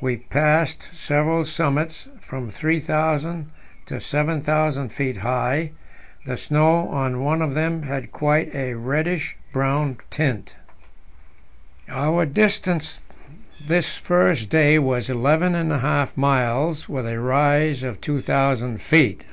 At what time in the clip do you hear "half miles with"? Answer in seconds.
15.78-17.06